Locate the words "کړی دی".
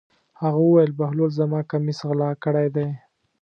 2.43-2.87